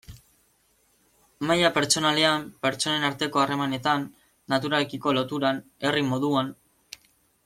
Maila 1.49 1.69
pertsonalean, 1.75 2.47
pertsonen 2.65 3.05
arteko 3.11 3.43
harremanetan, 3.43 4.07
naturarekiko 4.55 5.13
loturan, 5.19 5.61
herri 5.89 6.03
moduan... 6.13 6.51